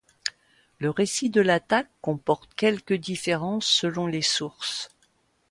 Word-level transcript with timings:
Le 0.79 0.89
récit 0.89 1.29
de 1.29 1.41
l'attaque 1.41 1.91
comporte 2.01 2.51
quelques 2.55 2.95
différences 2.95 3.67
selon 3.67 4.07
les 4.07 4.23
sources. 4.23 4.89